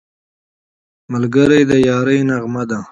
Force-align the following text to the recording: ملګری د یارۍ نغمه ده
ملګری 1.13 1.61
د 1.69 1.71
یارۍ 1.87 2.19
نغمه 2.29 2.63
ده 2.69 2.79